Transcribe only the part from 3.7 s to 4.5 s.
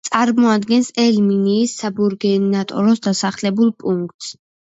პუნქტს.